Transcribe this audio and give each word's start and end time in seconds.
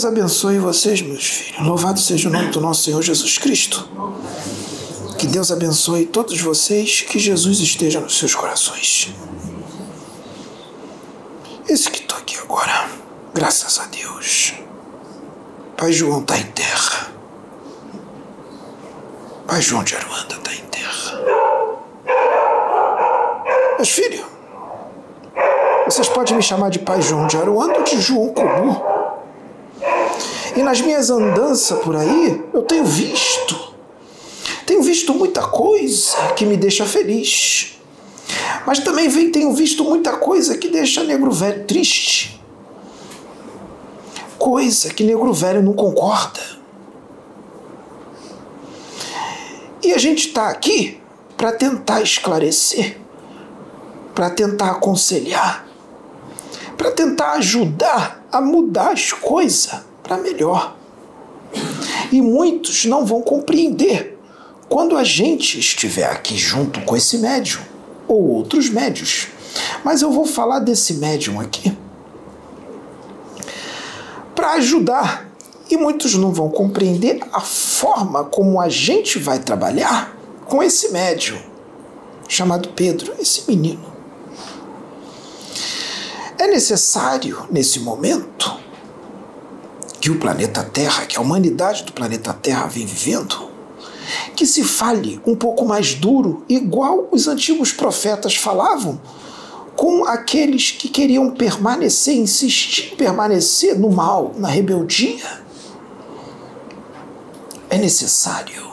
Deus 0.00 0.12
abençoe 0.12 0.58
vocês, 0.58 1.02
meus 1.02 1.26
filhos. 1.26 1.60
Louvado 1.60 2.00
seja 2.00 2.30
o 2.30 2.32
nome 2.32 2.48
do 2.48 2.58
nosso 2.58 2.84
Senhor 2.84 3.02
Jesus 3.02 3.36
Cristo. 3.36 3.86
Que 5.18 5.26
Deus 5.26 5.52
abençoe 5.52 6.06
todos 6.06 6.40
vocês, 6.40 7.02
que 7.02 7.18
Jesus 7.18 7.60
esteja 7.60 8.00
nos 8.00 8.16
seus 8.16 8.34
corações. 8.34 9.12
Esse 11.68 11.90
que 11.90 11.98
estou 11.98 12.16
aqui 12.16 12.34
agora, 12.38 12.88
graças 13.34 13.78
a 13.78 13.84
Deus. 13.88 14.54
Pai 15.76 15.92
João 15.92 16.22
está 16.22 16.38
em 16.38 16.46
terra. 16.46 17.12
Pai 19.46 19.60
João 19.60 19.84
de 19.84 19.96
Aruanda 19.96 20.34
está 20.34 20.54
em 20.54 20.64
terra. 20.70 21.20
Meus 23.76 23.90
filhos, 23.90 24.24
vocês 25.84 26.08
podem 26.08 26.36
me 26.36 26.42
chamar 26.42 26.70
de 26.70 26.78
Pai 26.78 27.02
João 27.02 27.26
de 27.26 27.36
Aruanda 27.36 27.80
ou 27.80 27.84
de 27.84 28.00
João 28.00 28.32
Cobu. 28.32 28.99
E 30.56 30.62
nas 30.62 30.80
minhas 30.80 31.10
andanças 31.10 31.78
por 31.80 31.96
aí, 31.96 32.42
eu 32.52 32.62
tenho 32.62 32.84
visto. 32.84 33.74
Tenho 34.66 34.82
visto 34.82 35.14
muita 35.14 35.42
coisa 35.42 36.16
que 36.34 36.44
me 36.44 36.56
deixa 36.56 36.84
feliz. 36.84 37.78
Mas 38.66 38.78
também 38.80 39.08
vem, 39.08 39.30
tenho 39.30 39.52
visto 39.52 39.84
muita 39.84 40.12
coisa 40.16 40.56
que 40.56 40.68
deixa 40.68 41.04
negro 41.04 41.30
velho 41.30 41.64
triste. 41.66 42.40
Coisa 44.38 44.92
que 44.92 45.04
negro 45.04 45.32
velho 45.32 45.62
não 45.62 45.72
concorda. 45.72 46.40
E 49.82 49.92
a 49.92 49.98
gente 49.98 50.28
está 50.28 50.48
aqui 50.48 51.00
para 51.36 51.52
tentar 51.52 52.02
esclarecer, 52.02 52.98
para 54.14 54.30
tentar 54.30 54.72
aconselhar, 54.72 55.66
para 56.76 56.90
tentar 56.90 57.32
ajudar 57.32 58.24
a 58.30 58.40
mudar 58.40 58.92
as 58.92 59.12
coisas 59.12 59.89
para 60.10 60.20
melhor. 60.20 60.76
E 62.10 62.20
muitos 62.20 62.84
não 62.84 63.06
vão 63.06 63.22
compreender 63.22 64.18
quando 64.68 64.96
a 64.96 65.04
gente 65.04 65.60
estiver 65.60 66.06
aqui 66.06 66.36
junto 66.36 66.80
com 66.80 66.96
esse 66.96 67.18
médium 67.18 67.62
ou 68.08 68.28
outros 68.30 68.68
médios. 68.68 69.28
Mas 69.84 70.02
eu 70.02 70.10
vou 70.10 70.26
falar 70.26 70.58
desse 70.58 70.94
médium 70.94 71.38
aqui 71.38 71.76
para 74.34 74.54
ajudar. 74.54 75.30
E 75.70 75.76
muitos 75.76 76.16
não 76.16 76.32
vão 76.32 76.50
compreender 76.50 77.20
a 77.32 77.40
forma 77.40 78.24
como 78.24 78.60
a 78.60 78.68
gente 78.68 79.20
vai 79.20 79.38
trabalhar 79.38 80.16
com 80.44 80.60
esse 80.60 80.88
médium 80.88 81.38
chamado 82.26 82.70
Pedro, 82.70 83.14
esse 83.20 83.44
menino. 83.46 83.84
É 86.36 86.48
necessário, 86.48 87.46
nesse 87.52 87.78
momento, 87.78 88.58
que 90.00 90.10
o 90.10 90.18
planeta 90.18 90.62
Terra, 90.62 91.04
que 91.04 91.18
a 91.18 91.20
humanidade 91.20 91.84
do 91.84 91.92
planeta 91.92 92.32
Terra 92.32 92.66
vem 92.66 92.86
vivendo, 92.86 93.50
que 94.34 94.46
se 94.46 94.64
fale 94.64 95.20
um 95.26 95.36
pouco 95.36 95.64
mais 95.64 95.94
duro, 95.94 96.44
igual 96.48 97.08
os 97.12 97.28
antigos 97.28 97.70
profetas 97.72 98.34
falavam, 98.34 99.00
com 99.76 100.04
aqueles 100.04 100.70
que 100.72 100.88
queriam 100.88 101.30
permanecer, 101.30 102.16
insistir 102.16 102.92
em 102.92 102.96
permanecer 102.96 103.78
no 103.78 103.90
mal, 103.90 104.32
na 104.36 104.48
rebeldia. 104.48 105.40
É 107.68 107.78
necessário 107.78 108.68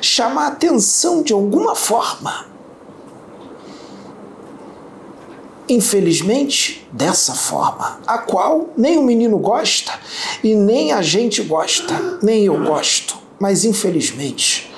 chamar 0.00 0.44
a 0.44 0.48
atenção 0.48 1.22
de 1.22 1.32
alguma 1.32 1.74
forma 1.74 2.46
infelizmente, 5.68 6.86
dessa 6.92 7.34
forma, 7.34 8.00
a 8.06 8.18
qual 8.18 8.70
nem 8.76 8.98
o 8.98 9.02
menino 9.02 9.38
gosta 9.38 9.92
e 10.42 10.54
nem 10.54 10.92
a 10.92 11.02
gente 11.02 11.42
gosta, 11.42 12.18
nem 12.22 12.44
eu 12.44 12.64
gosto, 12.64 13.16
mas 13.38 13.64
infelizmente 13.64 14.70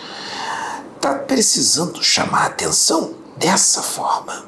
está 0.97 1.15
precisando 1.15 2.03
chamar 2.03 2.43
a 2.43 2.47
atenção 2.47 3.15
dessa 3.39 3.81
forma. 3.81 4.45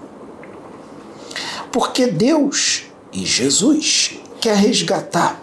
Porque 1.71 2.07
Deus 2.07 2.85
e 3.11 3.25
Jesus 3.25 4.19
quer 4.39 4.57
resgatar, 4.57 5.41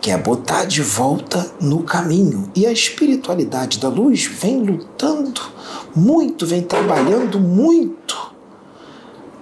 quer 0.00 0.16
botar 0.18 0.64
de 0.64 0.80
volta 0.80 1.50
no 1.60 1.82
caminho. 1.82 2.48
E 2.54 2.66
a 2.66 2.70
espiritualidade 2.70 3.80
da 3.80 3.88
luz 3.88 4.26
vem 4.26 4.62
lutando 4.62 5.40
muito, 5.96 6.46
vem 6.46 6.62
trabalhando 6.62 7.40
muito 7.40 8.37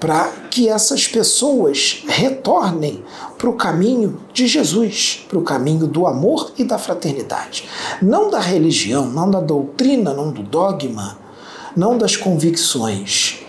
para 0.06 0.28
que 0.52 0.68
essas 0.68 1.08
pessoas 1.08 2.04
retornem 2.06 3.02
para 3.36 3.50
o 3.50 3.54
caminho 3.54 4.20
de 4.32 4.46
Jesus, 4.46 5.26
para 5.28 5.36
o 5.36 5.42
caminho 5.42 5.88
do 5.88 6.06
amor 6.06 6.52
e 6.56 6.62
da 6.62 6.78
fraternidade. 6.78 7.68
Não 8.00 8.30
da 8.30 8.38
religião, 8.38 9.06
não 9.06 9.28
da 9.28 9.40
doutrina, 9.40 10.14
não 10.14 10.30
do 10.30 10.44
dogma, 10.44 11.18
não 11.76 11.98
das 11.98 12.16
convicções, 12.16 13.40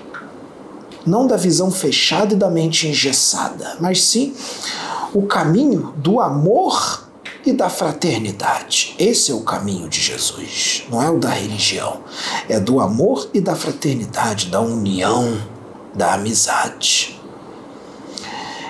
não 1.05 1.27
da 1.27 1.37
visão 1.37 1.69
fechada 1.69 2.33
e 2.33 2.37
da 2.37 2.49
mente 2.49 2.87
engessada, 2.87 3.77
mas 3.79 4.01
sim 4.01 4.33
o 5.13 5.27
caminho 5.27 5.93
do 5.97 6.19
amor 6.19 7.07
e 7.45 7.53
da 7.53 7.69
fraternidade. 7.69 8.95
Esse 8.97 9.31
é 9.31 9.35
o 9.35 9.41
caminho 9.41 9.87
de 9.87 10.01
Jesus, 10.01 10.85
não 10.89 11.03
é 11.03 11.07
o 11.11 11.19
da 11.19 11.29
religião, 11.29 11.99
é 12.49 12.59
do 12.59 12.79
amor 12.79 13.29
e 13.31 13.39
da 13.39 13.55
fraternidade, 13.55 14.47
da 14.47 14.59
união 14.59 15.55
da 15.97 16.13
amizade. 16.13 17.19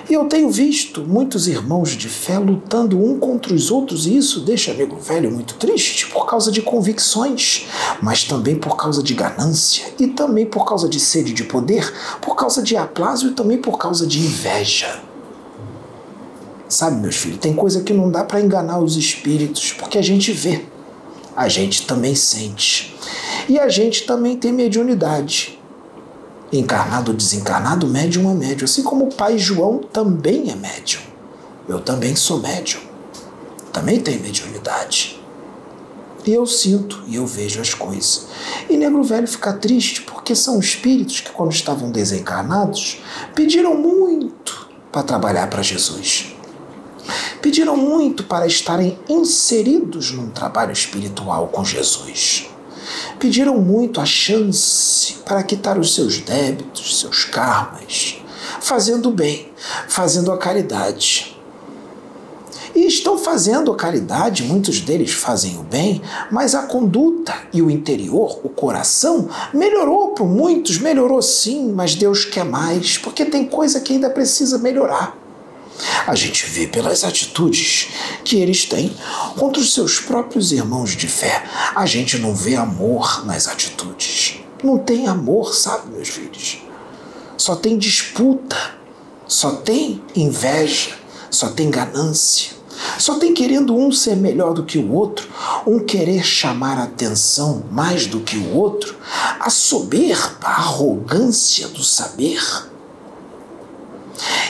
E 0.08 0.14
eu 0.14 0.24
tenho 0.24 0.48
visto 0.48 1.02
muitos 1.02 1.46
irmãos 1.46 1.90
de 1.90 2.08
fé 2.08 2.38
lutando 2.38 2.98
um 2.98 3.18
contra 3.18 3.52
os 3.52 3.70
outros, 3.70 4.06
e 4.06 4.16
isso 4.16 4.40
deixa 4.40 4.72
nego 4.72 4.96
velho 4.96 5.30
muito 5.30 5.54
triste 5.56 6.06
por 6.06 6.24
causa 6.24 6.50
de 6.50 6.62
convicções, 6.62 7.66
mas 8.00 8.24
também 8.24 8.56
por 8.56 8.74
causa 8.74 9.02
de 9.02 9.12
ganância, 9.12 9.84
e 10.00 10.06
também 10.06 10.46
por 10.46 10.64
causa 10.64 10.88
de 10.88 10.98
sede 10.98 11.34
de 11.34 11.44
poder, 11.44 11.92
por 12.22 12.34
causa 12.34 12.62
de 12.62 12.74
aplauso 12.74 13.28
e 13.28 13.32
também 13.32 13.58
por 13.58 13.76
causa 13.76 14.06
de 14.06 14.18
inveja. 14.18 15.02
Sabe, 16.70 16.96
meus 17.02 17.16
filhos, 17.16 17.38
tem 17.38 17.52
coisa 17.52 17.82
que 17.82 17.92
não 17.92 18.10
dá 18.10 18.24
para 18.24 18.40
enganar 18.40 18.78
os 18.78 18.96
espíritos, 18.96 19.74
porque 19.74 19.98
a 19.98 20.02
gente 20.02 20.32
vê, 20.32 20.64
a 21.36 21.48
gente 21.50 21.86
também 21.86 22.14
sente, 22.14 22.96
e 23.46 23.58
a 23.58 23.68
gente 23.68 24.06
também 24.06 24.38
tem 24.38 24.52
mediunidade 24.52 25.57
encarnado 26.52 27.10
ou 27.10 27.16
desencarnado, 27.16 27.86
médium 27.86 28.30
é 28.30 28.34
médium. 28.34 28.64
Assim 28.64 28.82
como 28.82 29.06
o 29.06 29.14
pai 29.14 29.38
João 29.38 29.78
também 29.78 30.50
é 30.50 30.56
médium. 30.56 31.02
Eu 31.68 31.80
também 31.80 32.16
sou 32.16 32.40
médium. 32.40 32.80
Também 33.72 34.00
tenho 34.00 34.22
mediunidade. 34.22 35.20
E 36.24 36.32
eu 36.32 36.46
sinto 36.46 37.02
e 37.06 37.16
eu 37.16 37.26
vejo 37.26 37.60
as 37.60 37.72
coisas. 37.74 38.26
E 38.68 38.76
Negro 38.76 39.02
Velho 39.02 39.28
fica 39.28 39.52
triste 39.52 40.02
porque 40.02 40.34
são 40.34 40.58
espíritos 40.58 41.20
que, 41.20 41.30
quando 41.30 41.52
estavam 41.52 41.90
desencarnados, 41.90 43.00
pediram 43.34 43.74
muito 43.74 44.68
para 44.90 45.02
trabalhar 45.02 45.48
para 45.48 45.62
Jesus. 45.62 46.34
Pediram 47.40 47.76
muito 47.76 48.24
para 48.24 48.46
estarem 48.46 48.98
inseridos 49.08 50.10
num 50.10 50.28
trabalho 50.28 50.72
espiritual 50.72 51.48
com 51.48 51.64
Jesus 51.64 52.47
pediram 53.18 53.58
muito 53.58 54.00
a 54.00 54.06
chance 54.06 55.14
para 55.24 55.42
quitar 55.42 55.78
os 55.78 55.94
seus 55.94 56.18
débitos, 56.18 57.00
seus 57.00 57.24
karmas, 57.24 58.22
fazendo 58.60 59.08
o 59.08 59.12
bem, 59.12 59.48
fazendo 59.88 60.32
a 60.32 60.38
caridade. 60.38 61.36
E 62.74 62.86
estão 62.86 63.18
fazendo 63.18 63.72
a 63.72 63.76
caridade, 63.76 64.44
muitos 64.44 64.80
deles 64.80 65.12
fazem 65.12 65.58
o 65.58 65.62
bem, 65.62 66.00
mas 66.30 66.54
a 66.54 66.62
conduta 66.62 67.34
e 67.52 67.60
o 67.60 67.70
interior, 67.70 68.40
o 68.44 68.48
coração, 68.48 69.28
melhorou 69.52 70.12
para 70.12 70.24
muitos, 70.24 70.78
melhorou 70.78 71.20
sim, 71.20 71.72
mas 71.72 71.96
Deus 71.96 72.24
quer 72.24 72.44
mais, 72.44 72.96
porque 72.96 73.24
tem 73.24 73.46
coisa 73.46 73.80
que 73.80 73.94
ainda 73.94 74.08
precisa 74.08 74.58
melhorar. 74.58 75.27
A 76.06 76.14
gente 76.14 76.46
vê 76.46 76.66
pelas 76.66 77.04
atitudes 77.04 77.88
que 78.24 78.36
eles 78.36 78.64
têm 78.64 78.96
contra 79.36 79.60
os 79.60 79.74
seus 79.74 80.00
próprios 80.00 80.52
irmãos 80.52 80.96
de 80.96 81.06
fé. 81.06 81.44
A 81.74 81.86
gente 81.86 82.18
não 82.18 82.34
vê 82.34 82.56
amor 82.56 83.24
nas 83.24 83.46
atitudes. 83.46 84.40
Não 84.62 84.78
tem 84.78 85.06
amor, 85.06 85.54
sabe, 85.54 85.92
meus 85.92 86.08
filhos? 86.08 86.58
Só 87.36 87.54
tem 87.54 87.78
disputa, 87.78 88.56
só 89.26 89.52
tem 89.52 90.02
inveja, 90.16 90.90
só 91.30 91.48
tem 91.48 91.70
ganância. 91.70 92.58
Só 92.98 93.18
tem 93.18 93.34
querendo 93.34 93.76
um 93.76 93.90
ser 93.90 94.16
melhor 94.16 94.54
do 94.54 94.64
que 94.64 94.78
o 94.78 94.92
outro, 94.92 95.28
um 95.66 95.80
querer 95.80 96.24
chamar 96.24 96.78
atenção 96.78 97.64
mais 97.70 98.06
do 98.06 98.20
que 98.20 98.36
o 98.36 98.54
outro, 98.56 98.96
a 99.40 99.50
soberba, 99.50 100.38
a 100.42 100.52
arrogância 100.52 101.68
do 101.68 101.82
saber. 101.82 102.40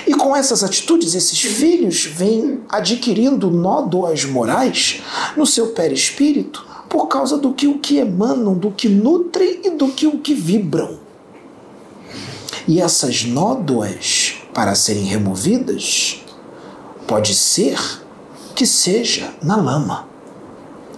E 0.09 0.15
com 0.15 0.35
essas 0.35 0.65
atitudes, 0.65 1.15
esses 1.15 1.39
filhos 1.39 2.07
vêm 2.07 2.63
adquirindo 2.67 3.51
nódoas 3.51 4.25
morais 4.25 5.03
no 5.37 5.45
seu 5.45 5.67
perispírito 5.67 6.67
por 6.89 7.09
causa 7.09 7.37
do 7.37 7.53
que 7.53 7.67
o 7.67 7.79
que 7.79 7.99
emanam, 7.99 8.55
do 8.55 8.71
que 8.71 8.89
nutrem 8.89 9.61
e 9.65 9.71
do 9.73 9.89
que 9.89 10.07
o 10.07 10.17
que 10.21 10.33
vibram. 10.33 10.99
E 12.67 12.81
essas 12.81 13.25
nódoas, 13.25 14.37
para 14.55 14.75
serem 14.75 15.05
removidas, 15.05 16.25
pode 17.07 17.35
ser 17.35 17.79
que 18.55 18.65
seja 18.65 19.35
na 19.43 19.57
lama. 19.57 20.09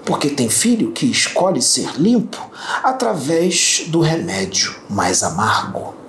Porque 0.05 0.31
tem 0.31 0.49
filho 0.49 0.93
que 0.93 1.07
escolhe 1.07 1.61
ser 1.61 2.01
limpo 2.01 2.39
através 2.81 3.87
do 3.89 3.99
remédio 3.99 4.73
mais 4.89 5.25
amargo. 5.25 6.00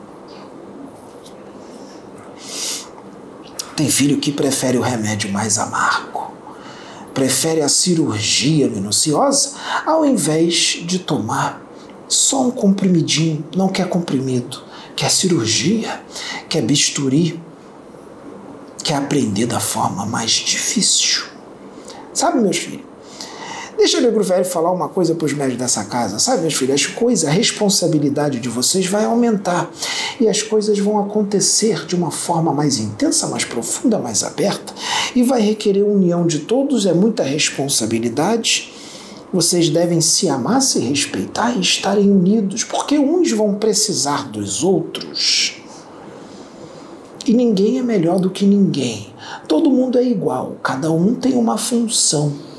Tem 3.81 3.89
filho 3.89 4.19
que 4.19 4.31
prefere 4.31 4.77
o 4.77 4.81
remédio 4.81 5.31
mais 5.31 5.57
amargo, 5.57 6.31
prefere 7.15 7.61
a 7.61 7.67
cirurgia 7.67 8.69
minuciosa 8.69 9.53
ao 9.87 10.05
invés 10.05 10.83
de 10.85 10.99
tomar 10.99 11.59
só 12.07 12.43
um 12.43 12.51
comprimidinho, 12.51 13.43
não 13.55 13.69
quer 13.69 13.89
comprimido, 13.89 14.61
quer 14.95 15.09
cirurgia, 15.09 15.99
quer 16.47 16.61
bisturi, 16.61 17.41
quer 18.83 18.97
aprender 18.97 19.47
da 19.47 19.59
forma 19.59 20.05
mais 20.05 20.29
difícil. 20.29 21.23
Sabe, 22.13 22.39
meus 22.39 22.57
filhos? 22.57 22.90
Deixa 23.81 23.97
o 23.97 24.01
negro 24.01 24.23
velho 24.23 24.45
falar 24.45 24.71
uma 24.71 24.87
coisa 24.87 25.15
para 25.15 25.25
os 25.25 25.33
médicos 25.33 25.57
dessa 25.57 25.83
casa. 25.85 26.19
Sabe, 26.19 26.43
meus 26.43 26.53
filhos, 26.53 26.75
as 26.75 26.85
coisas, 26.85 27.27
a 27.27 27.31
responsabilidade 27.31 28.39
de 28.39 28.47
vocês 28.47 28.85
vai 28.85 29.05
aumentar 29.05 29.71
e 30.19 30.27
as 30.27 30.43
coisas 30.43 30.77
vão 30.77 30.99
acontecer 30.99 31.87
de 31.87 31.95
uma 31.95 32.11
forma 32.11 32.53
mais 32.53 32.77
intensa, 32.77 33.25
mais 33.27 33.43
profunda, 33.43 33.97
mais 33.97 34.23
aberta 34.23 34.71
e 35.15 35.23
vai 35.23 35.41
requerer 35.41 35.83
união 35.83 36.27
de 36.27 36.41
todos, 36.41 36.85
é 36.85 36.93
muita 36.93 37.23
responsabilidade. 37.23 38.71
Vocês 39.33 39.67
devem 39.67 39.99
se 39.99 40.29
amar, 40.29 40.61
se 40.61 40.77
respeitar 40.77 41.57
e 41.57 41.61
estarem 41.61 42.07
unidos, 42.07 42.63
porque 42.63 42.99
uns 42.99 43.31
vão 43.31 43.55
precisar 43.55 44.29
dos 44.29 44.63
outros. 44.63 45.55
E 47.25 47.33
ninguém 47.33 47.79
é 47.79 47.81
melhor 47.81 48.19
do 48.19 48.29
que 48.29 48.45
ninguém. 48.45 49.07
Todo 49.47 49.71
mundo 49.71 49.97
é 49.97 50.03
igual, 50.03 50.57
cada 50.61 50.91
um 50.91 51.15
tem 51.15 51.33
uma 51.33 51.57
função. 51.57 52.50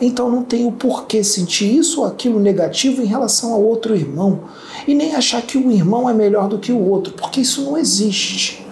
Então 0.00 0.30
não 0.30 0.42
tenho 0.42 0.72
por 0.72 1.06
que 1.06 1.22
sentir 1.22 1.76
isso 1.76 2.00
ou 2.00 2.06
aquilo 2.06 2.40
negativo 2.40 3.02
em 3.02 3.06
relação 3.06 3.52
ao 3.52 3.62
outro 3.62 3.94
irmão. 3.94 4.44
E 4.88 4.94
nem 4.94 5.14
achar 5.14 5.42
que 5.42 5.58
um 5.58 5.70
irmão 5.70 6.08
é 6.08 6.14
melhor 6.14 6.48
do 6.48 6.58
que 6.58 6.72
o 6.72 6.78
outro, 6.78 7.12
porque 7.12 7.42
isso 7.42 7.62
não 7.62 7.76
existe. 7.76 8.64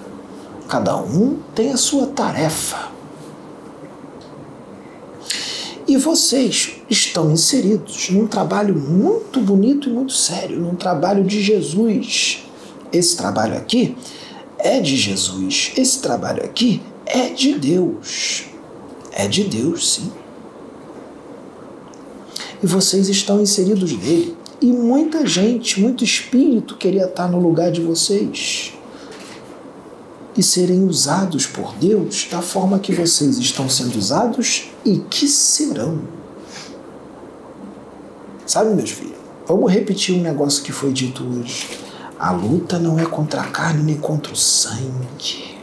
Cada 0.66 0.96
um 0.96 1.38
tem 1.54 1.70
a 1.70 1.76
sua 1.76 2.06
tarefa. 2.06 2.88
E 5.86 5.96
vocês 5.96 6.76
estão 6.88 7.30
inseridos 7.30 8.10
num 8.10 8.26
trabalho 8.26 8.74
muito 8.74 9.40
bonito 9.40 9.88
e 9.88 9.92
muito 9.92 10.12
sério, 10.12 10.58
num 10.58 10.74
trabalho 10.74 11.24
de 11.24 11.42
Jesus. 11.42 12.44
Esse 12.90 13.16
trabalho 13.16 13.56
aqui 13.56 13.96
é 14.58 14.80
de 14.80 14.96
Jesus. 14.96 15.72
Esse 15.76 16.00
trabalho 16.00 16.42
aqui 16.42 16.82
é 17.04 17.28
de 17.28 17.54
Deus. 17.54 18.44
É 19.12 19.26
de 19.26 19.44
Deus, 19.44 19.94
sim 19.94 20.10
e 22.62 22.66
vocês 22.66 23.08
estão 23.08 23.40
inseridos 23.40 23.92
nele. 23.92 24.36
E 24.60 24.66
muita 24.72 25.26
gente, 25.26 25.80
muito 25.80 26.02
espírito 26.02 26.76
queria 26.76 27.04
estar 27.04 27.28
no 27.28 27.38
lugar 27.38 27.70
de 27.70 27.80
vocês 27.80 28.72
e 30.36 30.42
serem 30.42 30.84
usados 30.84 31.46
por 31.46 31.74
Deus 31.74 32.28
da 32.30 32.40
forma 32.40 32.78
que 32.78 32.92
vocês 32.92 33.38
estão 33.38 33.68
sendo 33.68 33.96
usados 33.96 34.70
e 34.84 34.98
que 35.10 35.26
serão. 35.26 36.00
Sabe, 38.46 38.74
meus 38.74 38.90
filhos? 38.90 39.16
Vamos 39.46 39.72
repetir 39.72 40.14
um 40.14 40.22
negócio 40.22 40.62
que 40.62 40.72
foi 40.72 40.92
dito 40.92 41.24
hoje. 41.24 41.66
A 42.18 42.32
luta 42.32 42.78
não 42.78 42.98
é 42.98 43.04
contra 43.04 43.40
a 43.40 43.46
carne 43.46 43.82
nem 43.82 43.96
contra 43.96 44.32
o 44.32 44.36
sangue. 44.36 45.58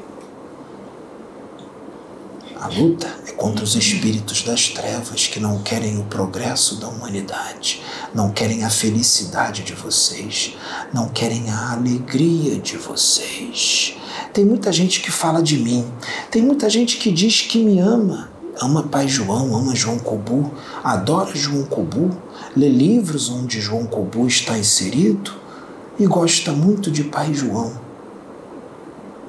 A 2.59 2.67
luta 2.67 3.07
contra 3.35 3.63
os 3.63 3.75
espíritos 3.75 4.43
das 4.43 4.69
trevas 4.69 5.27
que 5.27 5.39
não 5.39 5.61
querem 5.61 5.99
o 5.99 6.05
progresso 6.05 6.77
da 6.77 6.87
humanidade, 6.87 7.81
não 8.13 8.31
querem 8.31 8.63
a 8.63 8.69
felicidade 8.69 9.63
de 9.63 9.73
vocês, 9.73 10.55
não 10.93 11.09
querem 11.09 11.49
a 11.49 11.71
alegria 11.73 12.57
de 12.57 12.77
vocês. 12.77 13.97
Tem 14.33 14.45
muita 14.45 14.71
gente 14.71 15.01
que 15.01 15.11
fala 15.11 15.41
de 15.41 15.57
mim, 15.57 15.85
tem 16.31 16.41
muita 16.41 16.69
gente 16.69 16.97
que 16.97 17.11
diz 17.11 17.41
que 17.41 17.59
me 17.59 17.79
ama, 17.79 18.29
ama 18.59 18.83
Pai 18.83 19.07
João, 19.07 19.55
ama 19.55 19.75
João 19.75 19.99
Cobu, 19.99 20.51
adora 20.83 21.35
João 21.35 21.63
Cobu, 21.63 22.09
lê 22.55 22.69
livros 22.69 23.29
onde 23.29 23.59
João 23.59 23.85
Cobu 23.85 24.27
está 24.27 24.57
inserido 24.57 25.33
e 25.99 26.05
gosta 26.05 26.51
muito 26.51 26.89
de 26.89 27.03
Pai 27.03 27.33
João. 27.33 27.73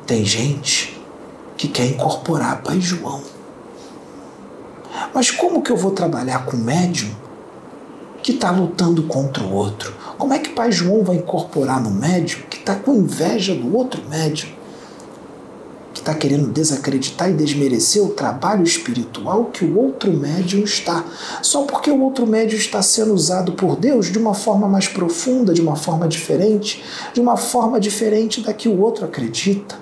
Tem 0.07 0.25
gente 0.25 0.97
que 1.57 1.69
quer 1.69 1.87
incorporar 1.87 2.63
Pai 2.63 2.81
João. 2.81 3.36
Mas 5.17 5.31
como 5.31 5.63
que 5.63 5.73
eu 5.73 5.79
vou 5.79 5.93
trabalhar 5.93 6.45
com 6.45 6.59
médium 6.59 7.09
que 8.23 8.33
está 8.33 8.51
lutando 8.51 9.05
contra 9.05 9.43
o 9.43 9.51
outro? 9.51 9.95
Como 10.19 10.35
é 10.35 10.39
que 10.39 10.51
Pai 10.51 10.71
João 10.71 11.03
vai 11.03 11.17
incorporar 11.17 11.83
no 11.83 11.91
médium 11.91 12.43
que 12.51 12.59
está 12.59 12.75
com 12.75 12.95
inveja 12.95 13.55
do 13.55 13.75
outro 13.75 14.07
médium? 14.11 14.51
Que 15.95 16.01
está 16.01 16.13
querendo 16.13 16.53
desacreditar 16.53 17.31
e 17.31 17.33
desmerecer 17.33 18.05
o 18.05 18.11
trabalho 18.11 18.63
espiritual 18.63 19.47
que 19.47 19.65
o 19.65 19.79
outro 19.79 20.13
médium 20.13 20.65
está, 20.65 21.03
só 21.41 21.63
porque 21.63 21.91
o 21.91 22.03
outro 22.03 22.27
médium 22.27 22.59
está 22.59 22.83
sendo 22.83 23.15
usado 23.15 23.53
por 23.53 23.75
Deus 23.75 24.13
de 24.13 24.19
uma 24.19 24.35
forma 24.35 24.69
mais 24.69 24.87
profunda, 24.87 25.55
de 25.55 25.63
uma 25.63 25.77
forma 25.77 26.07
diferente, 26.07 26.85
de 27.15 27.23
uma 27.23 27.39
forma 27.39 27.81
diferente 27.81 28.43
da 28.43 28.53
que 28.53 28.69
o 28.69 28.79
outro 28.79 29.07
acredita 29.07 29.79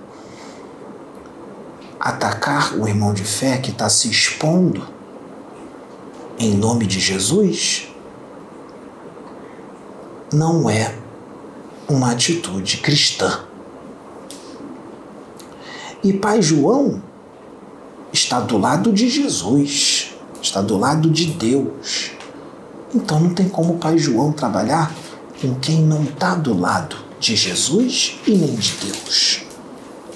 atacar 1.98 2.78
o 2.78 2.87
irmão 2.87 3.12
de 3.12 3.25
fé 3.25 3.58
que 3.58 3.72
está 3.72 3.88
se 3.88 4.08
expondo 4.08 4.94
em 6.44 6.55
nome 6.55 6.87
de 6.87 7.00
Jesus 7.00 7.88
não 10.31 10.69
é 10.69 10.94
uma 11.88 12.12
atitude 12.12 12.79
cristã. 12.79 13.44
E 16.02 16.12
Pai 16.12 16.43
João 16.43 17.02
está 18.12 18.41
do 18.41 18.58
lado 18.58 18.93
de 18.93 19.08
Jesus, 19.08 20.14
está 20.43 20.61
do 20.61 20.76
lado 20.76 21.08
de 21.08 21.26
Deus. 21.26 22.11
Então 22.95 23.18
não 23.21 23.33
tem 23.33 23.49
como 23.49 23.78
Pai 23.78 23.97
João 23.97 24.30
trabalhar 24.30 24.92
com 25.40 25.54
quem 25.54 25.80
não 25.80 26.04
está 26.04 26.35
do 26.35 26.59
lado 26.59 26.97
de 27.18 27.35
Jesus 27.37 28.18
e 28.26 28.33
nem 28.33 28.54
de 28.54 28.73
Deus. 28.73 29.42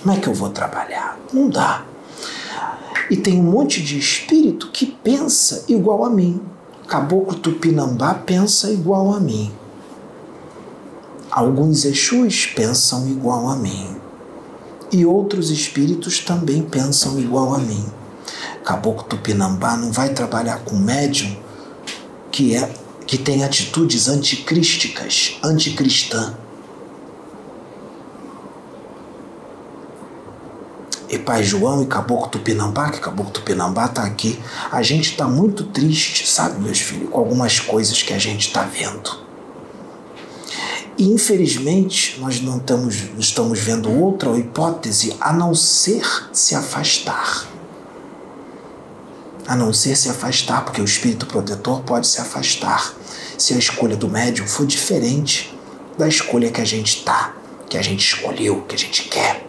Como 0.02 0.14
é 0.14 0.20
que 0.20 0.28
eu 0.28 0.34
vou 0.34 0.50
trabalhar? 0.50 1.18
Não 1.32 1.48
dá. 1.48 1.84
E 3.10 3.16
tem 3.16 3.40
um 3.40 3.44
monte 3.44 3.82
de 3.82 3.98
espírito 3.98 4.70
que 4.70 4.86
pensa 4.86 5.64
igual 5.68 6.04
a 6.04 6.10
mim. 6.10 6.40
Caboclo 6.86 7.38
Tupinambá 7.38 8.14
pensa 8.14 8.70
igual 8.70 9.12
a 9.12 9.20
mim. 9.20 9.50
Alguns 11.30 11.84
Exus 11.84 12.46
pensam 12.46 13.08
igual 13.08 13.48
a 13.48 13.56
mim. 13.56 13.96
E 14.90 15.04
outros 15.04 15.50
espíritos 15.50 16.20
também 16.20 16.62
pensam 16.62 17.18
igual 17.18 17.54
a 17.54 17.58
mim. 17.58 17.84
Caboclo 18.64 19.04
Tupinambá 19.04 19.76
não 19.76 19.92
vai 19.92 20.12
trabalhar 20.12 20.58
com 20.64 20.76
médium 20.76 21.36
que 22.30 22.54
é 22.54 22.72
que 23.06 23.16
tem 23.16 23.42
atitudes 23.42 24.06
anticrísticas, 24.06 25.38
anticristã. 25.42 26.34
E 31.08 31.18
Pai 31.18 31.42
João 31.42 31.82
e 31.82 31.86
Caboclo 31.86 32.28
Tupinambá, 32.28 32.90
que 32.90 33.00
Caboclo 33.00 33.32
Tupinambá 33.32 33.86
está 33.86 34.02
aqui. 34.02 34.38
A 34.70 34.82
gente 34.82 35.10
está 35.10 35.26
muito 35.26 35.64
triste, 35.64 36.28
sabe, 36.28 36.60
meus 36.60 36.80
filhos, 36.80 37.10
com 37.10 37.18
algumas 37.18 37.58
coisas 37.60 38.02
que 38.02 38.12
a 38.12 38.18
gente 38.18 38.48
está 38.48 38.62
vendo. 38.62 39.28
E 40.98 41.12
infelizmente 41.12 42.18
nós 42.20 42.40
não 42.40 42.58
estamos, 42.58 42.96
estamos 43.18 43.58
vendo 43.60 43.90
outra 43.90 44.36
hipótese 44.36 45.16
a 45.20 45.32
não 45.32 45.54
ser 45.54 46.04
se 46.32 46.54
afastar. 46.54 47.46
A 49.46 49.56
não 49.56 49.72
ser 49.72 49.96
se 49.96 50.10
afastar, 50.10 50.64
porque 50.64 50.80
o 50.80 50.84
espírito 50.84 51.24
protetor 51.24 51.80
pode 51.82 52.06
se 52.06 52.20
afastar 52.20 52.92
se 53.38 53.54
a 53.54 53.58
escolha 53.58 53.96
do 53.96 54.08
médium 54.08 54.46
for 54.46 54.66
diferente 54.66 55.56
da 55.96 56.08
escolha 56.08 56.50
que 56.50 56.60
a 56.60 56.64
gente 56.64 56.98
está, 56.98 57.34
que 57.68 57.78
a 57.78 57.82
gente 57.82 58.00
escolheu, 58.00 58.62
que 58.62 58.74
a 58.74 58.78
gente 58.78 59.04
quer. 59.04 59.47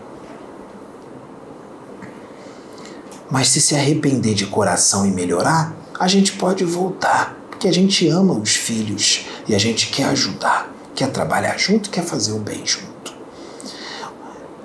Mas 3.31 3.49
se 3.49 3.61
se 3.61 3.75
arrepender 3.75 4.33
de 4.33 4.47
coração 4.47 5.05
e 5.05 5.11
melhorar, 5.11 5.75
a 5.99 6.07
gente 6.07 6.33
pode 6.33 6.63
voltar, 6.63 7.37
porque 7.49 7.67
a 7.67 7.71
gente 7.71 8.07
ama 8.07 8.33
os 8.33 8.55
filhos 8.55 9.25
e 9.47 9.53
a 9.53 9.59
gente 9.59 9.87
quer 9.87 10.05
ajudar, 10.05 10.73
quer 10.95 11.11
trabalhar 11.11 11.57
junto, 11.57 11.91
quer 11.91 12.03
fazer 12.03 12.31
o 12.31 12.39
bem 12.39 12.65
junto. 12.65 13.13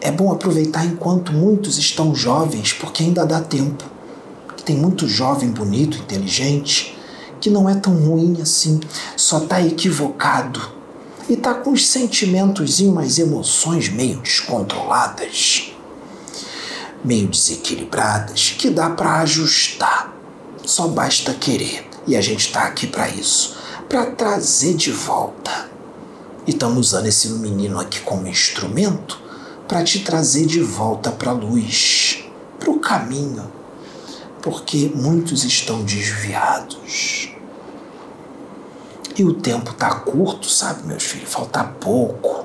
É 0.01 0.11
bom 0.11 0.33
aproveitar 0.33 0.85
enquanto 0.87 1.33
muitos 1.33 1.77
estão 1.77 2.15
jovens, 2.15 2.73
porque 2.73 3.03
ainda 3.03 3.27
dá 3.27 3.41
tempo. 3.41 3.85
Tem 4.65 4.77
muito 4.77 5.07
jovem 5.07 5.51
bonito, 5.51 5.99
inteligente, 5.99 6.97
que 7.41 7.51
não 7.51 7.69
é 7.69 7.75
tão 7.75 7.95
ruim 7.95 8.41
assim, 8.41 8.81
só 9.15 9.39
está 9.39 9.61
equivocado 9.61 10.73
e 11.29 11.35
está 11.35 11.53
com 11.53 11.73
os 11.73 11.87
sentimentos 11.87 12.81
e 12.81 12.87
umas 12.87 13.19
emoções 13.19 13.91
meio 13.91 14.21
descontroladas 14.21 15.74
meio 17.05 17.29
desequilibradas 17.29 18.55
que 18.59 18.71
dá 18.71 18.91
para 18.91 19.21
ajustar. 19.21 20.13
Só 20.65 20.89
basta 20.89 21.35
querer. 21.35 21.87
E 22.07 22.17
a 22.17 22.21
gente 22.21 22.47
está 22.47 22.65
aqui 22.65 22.87
para 22.87 23.09
isso 23.09 23.55
para 23.89 24.07
trazer 24.07 24.75
de 24.75 24.91
volta. 24.91 25.71
E 26.47 26.51
estamos 26.51 26.89
usando 26.89 27.07
esse 27.07 27.29
menino 27.29 27.79
aqui 27.79 28.01
como 28.01 28.27
instrumento 28.27 29.23
para 29.69 29.85
te 29.85 30.01
trazer 30.01 30.47
de 30.47 30.61
volta 30.61 31.11
para 31.11 31.31
a 31.31 31.35
luz, 31.35 32.25
para 32.59 32.71
o 32.71 32.81
caminho, 32.81 33.51
porque 34.43 34.91
muitos 34.95 35.45
estão 35.45 35.83
desviados. 35.85 37.31
E 39.17 39.25
o 39.25 39.35
tempo 39.35 39.71
está 39.71 39.95
curto, 39.95 40.49
sabe, 40.51 40.87
meus 40.87 41.05
filhos? 41.05 41.31
Falta 41.31 41.63
pouco. 41.63 42.45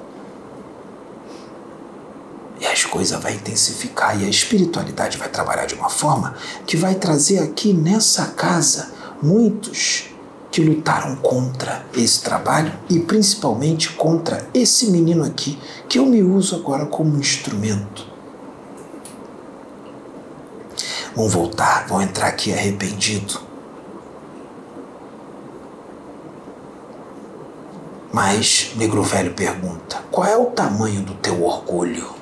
As 2.89 2.93
coisas 2.93 3.21
vão 3.21 3.31
intensificar 3.31 4.19
e 4.19 4.25
a 4.25 4.29
espiritualidade 4.29 5.15
vai 5.15 5.29
trabalhar 5.29 5.67
de 5.67 5.75
uma 5.75 5.89
forma 5.91 6.35
que 6.65 6.75
vai 6.75 6.95
trazer 6.95 7.37
aqui 7.37 7.71
nessa 7.71 8.25
casa 8.29 8.91
muitos 9.21 10.05
que 10.49 10.59
lutaram 10.59 11.15
contra 11.17 11.85
esse 11.93 12.23
trabalho 12.23 12.73
e 12.89 12.99
principalmente 12.99 13.91
contra 13.91 14.49
esse 14.55 14.87
menino 14.87 15.23
aqui 15.23 15.59
que 15.87 15.99
eu 15.99 16.05
me 16.07 16.23
uso 16.23 16.55
agora 16.55 16.87
como 16.87 17.15
instrumento. 17.19 18.07
Vão 21.15 21.29
voltar, 21.29 21.85
vão 21.87 22.01
entrar 22.01 22.25
aqui 22.25 22.51
arrependido. 22.51 23.39
Mas 28.11 28.71
Negro 28.75 29.03
Velho 29.03 29.35
pergunta: 29.35 30.03
qual 30.09 30.25
é 30.25 30.35
o 30.35 30.47
tamanho 30.47 31.03
do 31.03 31.13
teu 31.13 31.43
orgulho? 31.43 32.18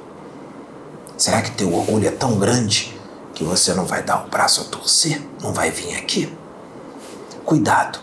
Será 1.18 1.42
que 1.42 1.52
teu 1.52 1.74
orgulho 1.74 2.08
é 2.08 2.12
tão 2.12 2.38
grande 2.38 2.96
que 3.34 3.44
você 3.44 3.74
não 3.74 3.86
vai 3.86 4.04
dar 4.04 4.26
o 4.26 4.30
braço 4.30 4.62
a 4.62 4.66
torcer? 4.66 5.22
Não 5.42 5.52
vai 5.52 5.72
vir 5.72 5.96
aqui? 5.96 6.32
Cuidado, 7.44 8.00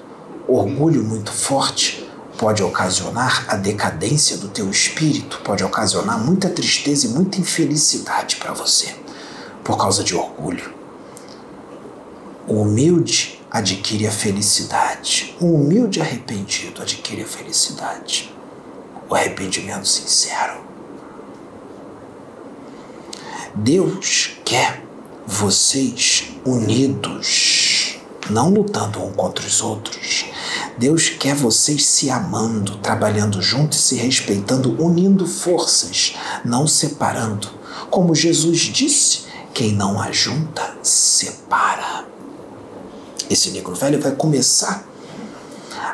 orgulho 0.48 1.04
muito 1.04 1.32
forte 1.32 2.08
pode 2.36 2.62
ocasionar 2.62 3.46
a 3.48 3.56
decadência 3.56 4.36
do 4.36 4.48
teu 4.48 4.68
espírito, 4.68 5.40
pode 5.44 5.62
ocasionar 5.62 6.18
muita 6.18 6.50
tristeza 6.50 7.06
e 7.06 7.10
muita 7.10 7.40
infelicidade 7.40 8.36
para 8.36 8.52
você 8.52 8.94
por 9.62 9.78
causa 9.78 10.02
de 10.02 10.14
orgulho. 10.14 10.74
O 12.46 12.60
humilde 12.60 13.40
adquire 13.50 14.06
a 14.06 14.10
felicidade. 14.10 15.34
O 15.40 15.54
humilde 15.54 16.00
arrependido 16.00 16.82
adquire 16.82 17.22
a 17.22 17.26
felicidade. 17.26 18.34
O 19.08 19.14
arrependimento 19.14 19.88
sincero. 19.88 20.73
Deus 23.56 24.32
quer 24.44 24.82
vocês 25.24 26.32
unidos, 26.44 28.00
não 28.28 28.50
lutando 28.50 29.00
um 29.00 29.12
contra 29.12 29.46
os 29.46 29.62
outros. 29.62 30.24
Deus 30.76 31.08
quer 31.08 31.36
vocês 31.36 31.86
se 31.86 32.10
amando, 32.10 32.78
trabalhando 32.78 33.40
juntos 33.40 33.78
se 33.78 33.94
respeitando, 33.94 34.74
unindo 34.82 35.24
forças, 35.24 36.16
não 36.44 36.66
separando. 36.66 37.48
Como 37.90 38.12
Jesus 38.12 38.58
disse, 38.58 39.26
quem 39.54 39.72
não 39.72 40.00
ajunta, 40.00 40.76
separa. 40.82 42.06
Esse 43.30 43.50
negro 43.50 43.76
velho 43.76 44.00
vai 44.00 44.16
começar 44.16 44.84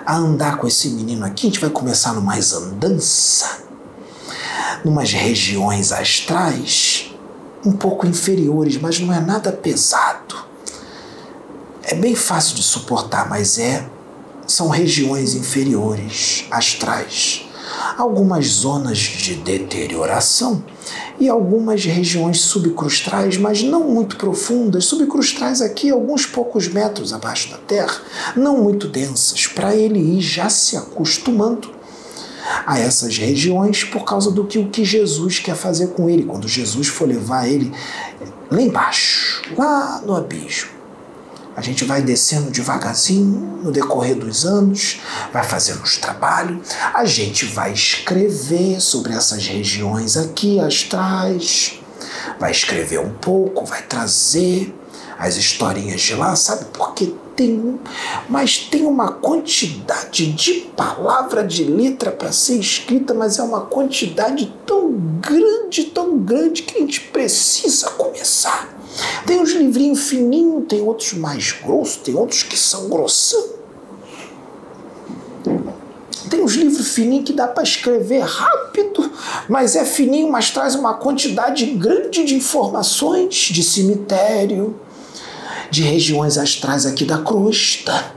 a 0.06 0.16
andar 0.16 0.56
com 0.56 0.66
esse 0.66 0.88
menino 0.88 1.26
aqui, 1.26 1.46
a 1.46 1.50
gente 1.50 1.60
vai 1.60 1.68
começar 1.68 2.14
numa 2.14 2.34
andança, 2.36 3.64
numas 4.82 5.12
regiões 5.12 5.92
astrais 5.92 7.09
um 7.64 7.72
pouco 7.72 8.06
inferiores, 8.06 8.78
mas 8.78 8.98
não 9.00 9.12
é 9.12 9.20
nada 9.20 9.52
pesado. 9.52 10.36
É 11.82 11.94
bem 11.94 12.14
fácil 12.14 12.54
de 12.56 12.62
suportar, 12.62 13.28
mas 13.28 13.58
é 13.58 13.86
são 14.46 14.68
regiões 14.68 15.34
inferiores, 15.34 16.44
astrais. 16.50 17.46
Algumas 17.96 18.46
zonas 18.46 18.98
de 18.98 19.36
deterioração 19.36 20.64
e 21.20 21.28
algumas 21.28 21.84
regiões 21.84 22.40
subcrustais, 22.40 23.36
mas 23.36 23.62
não 23.62 23.84
muito 23.84 24.16
profundas, 24.16 24.86
subcrustais 24.86 25.60
aqui 25.60 25.90
alguns 25.90 26.26
poucos 26.26 26.66
metros 26.66 27.12
abaixo 27.12 27.50
da 27.50 27.58
terra, 27.58 28.00
não 28.34 28.58
muito 28.58 28.88
densas, 28.88 29.46
para 29.46 29.76
ele 29.76 29.98
ir 29.98 30.20
já 30.20 30.48
se 30.48 30.76
acostumando 30.76 31.70
a 32.66 32.78
essas 32.78 33.16
regiões 33.16 33.84
por 33.84 34.04
causa 34.04 34.30
do 34.30 34.44
que 34.44 34.58
o 34.58 34.68
que 34.68 34.84
Jesus 34.84 35.38
quer 35.38 35.56
fazer 35.56 35.88
com 35.88 36.08
ele, 36.08 36.24
quando 36.24 36.48
Jesus 36.48 36.88
for 36.88 37.08
levar 37.08 37.48
ele 37.48 37.72
lá 38.50 38.60
embaixo, 38.60 39.42
lá 39.56 40.02
no 40.04 40.16
abismo. 40.16 40.80
A 41.56 41.60
gente 41.60 41.84
vai 41.84 42.00
descendo 42.00 42.50
devagarzinho 42.50 43.60
no 43.62 43.72
decorrer 43.72 44.16
dos 44.16 44.46
anos, 44.46 45.00
vai 45.32 45.44
fazendo 45.44 45.82
os 45.82 45.96
trabalhos, 45.96 46.68
a 46.94 47.04
gente 47.04 47.44
vai 47.44 47.72
escrever 47.72 48.80
sobre 48.80 49.12
essas 49.12 49.46
regiões 49.46 50.16
aqui 50.16 50.58
astrais, 50.60 51.80
vai 52.38 52.50
escrever 52.50 53.00
um 53.00 53.12
pouco, 53.12 53.66
vai 53.66 53.82
trazer 53.82 54.74
as 55.18 55.36
historinhas 55.36 56.00
de 56.00 56.14
lá, 56.14 56.34
sabe? 56.34 56.64
Porque 56.72 57.14
tem, 57.40 57.80
mas 58.28 58.58
tem 58.58 58.84
uma 58.84 59.12
quantidade 59.12 60.30
de 60.30 60.52
palavra, 60.76 61.42
de 61.42 61.64
letra 61.64 62.10
para 62.10 62.30
ser 62.32 62.58
escrita, 62.58 63.14
mas 63.14 63.38
é 63.38 63.42
uma 63.42 63.62
quantidade 63.62 64.54
tão 64.66 64.92
grande, 65.22 65.84
tão 65.84 66.18
grande 66.18 66.64
que 66.64 66.76
a 66.76 66.80
gente 66.80 67.00
precisa 67.00 67.88
começar. 67.92 68.68
Tem 69.26 69.40
uns 69.40 69.52
livrinhos 69.52 70.00
fininhos, 70.00 70.66
tem 70.68 70.82
outros 70.82 71.14
mais 71.14 71.52
grossos, 71.52 71.96
tem 71.96 72.14
outros 72.14 72.42
que 72.42 72.58
são 72.58 72.90
grossão. 72.90 73.42
Tem 76.28 76.42
uns 76.42 76.52
livros 76.52 76.88
fininhos 76.88 77.24
que 77.24 77.32
dá 77.32 77.48
para 77.48 77.62
escrever 77.62 78.20
rápido, 78.20 79.10
mas 79.48 79.74
é 79.76 79.84
fininho, 79.86 80.30
mas 80.30 80.50
traz 80.50 80.74
uma 80.74 80.92
quantidade 80.92 81.64
grande 81.64 82.22
de 82.22 82.34
informações 82.34 83.34
de 83.34 83.62
cemitério, 83.62 84.78
de 85.70 85.82
regiões 85.82 86.36
astrais 86.36 86.84
aqui 86.84 87.04
da 87.04 87.18
crosta, 87.18 88.12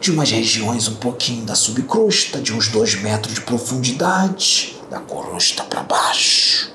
de 0.00 0.10
umas 0.10 0.30
regiões 0.30 0.86
um 0.86 0.96
pouquinho 0.96 1.44
da 1.46 1.54
subcrosta, 1.54 2.40
de 2.40 2.52
uns 2.52 2.68
dois 2.68 2.94
metros 3.00 3.34
de 3.34 3.40
profundidade, 3.40 4.78
da 4.90 5.00
crosta 5.00 5.64
para 5.64 5.82
baixo. 5.82 6.72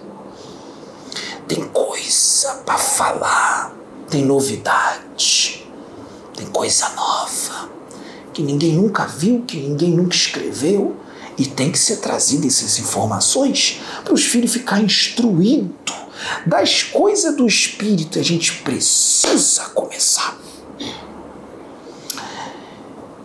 Tem 1.48 1.64
coisa 1.66 2.56
para 2.66 2.78
falar, 2.78 3.74
tem 4.10 4.26
novidade, 4.26 5.68
tem 6.36 6.48
coisa 6.48 6.90
nova 6.90 7.70
que 8.34 8.42
ninguém 8.42 8.74
nunca 8.74 9.06
viu, 9.06 9.44
que 9.46 9.58
ninguém 9.58 9.92
nunca 9.92 10.16
escreveu. 10.16 10.96
E 11.38 11.46
tem 11.46 11.72
que 11.72 11.80
ser 11.80 11.98
trazida 11.98 12.48
essas 12.48 12.80
informações 12.80 13.80
para 14.04 14.14
os 14.14 14.26
filhos 14.26 14.52
ficarem 14.52 14.86
instruídos 14.86 15.96
das 16.46 16.84
coisas 16.84 17.36
do 17.36 17.46
espírito 17.46 18.20
a 18.20 18.24
gente 18.24 18.54
precisa 18.62 19.66
começar. 19.70 20.38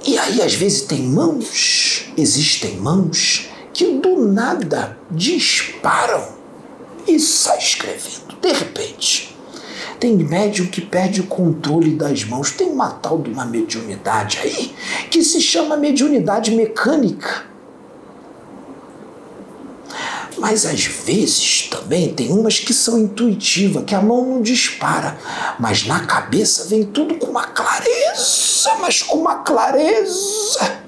E 0.07 0.19
aí, 0.19 0.43
às 0.43 0.55
vezes, 0.55 0.83
tem 0.83 1.03
mãos, 1.03 2.13
existem 2.17 2.77
mãos 2.77 3.49
que 3.73 3.99
do 3.99 4.27
nada 4.27 4.99
disparam 5.11 6.29
e 7.07 7.19
sai 7.19 7.59
escrevendo. 7.59 8.37
De 8.41 8.53
repente, 8.53 9.35
tem 9.99 10.15
médium 10.17 10.67
que 10.67 10.83
perde 10.83 11.23
o 11.23 11.27
controle 11.27 11.95
das 11.95 12.25
mãos. 12.25 12.51
Tem 12.51 12.69
uma 12.69 12.91
tal 12.91 13.19
de 13.19 13.31
uma 13.31 13.47
mediunidade 13.47 14.39
aí 14.43 14.75
que 15.11 15.23
se 15.23 15.41
chama 15.41 15.77
mediunidade 15.77 16.51
mecânica 16.51 17.54
mas 20.45 20.67
às 20.67 20.85
vezes 20.85 21.71
também 21.71 22.13
tem 22.13 22.31
umas 22.31 22.59
que 22.59 22.75
são 22.75 22.99
intuitivas, 22.99 23.83
que 23.83 23.95
a 23.95 24.03
mão 24.03 24.27
não 24.27 24.43
dispara, 24.43 25.17
mas 25.59 25.87
na 25.87 26.01
cabeça 26.01 26.67
vem 26.67 26.85
tudo 26.85 27.15
com 27.15 27.29
uma 27.29 27.47
clareza, 27.47 28.75
mas 28.79 29.03
com 29.03 29.17
uma 29.17 29.37
clareza. 29.37 30.83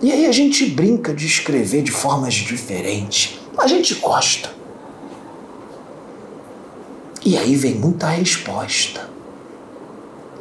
E 0.00 0.10
aí 0.10 0.24
a 0.24 0.32
gente 0.32 0.64
brinca 0.70 1.12
de 1.12 1.26
escrever 1.26 1.82
de 1.82 1.90
formas 1.90 2.32
diferentes. 2.32 3.38
A 3.58 3.66
gente 3.66 3.96
gosta. 3.96 4.50
E 7.22 7.36
aí 7.36 7.54
vem 7.56 7.74
muita 7.74 8.08
resposta. 8.08 9.06